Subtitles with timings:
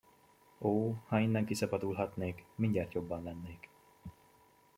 [0.61, 3.69] Ó, ha innen kiszabadulhatnék, mindjárt jobban lennék!